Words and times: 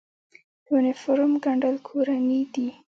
د 0.63 0.65
یونیفورم 0.73 1.31
ګنډل 1.43 1.75
کورني 1.87 2.41
دي؟ 2.53 2.67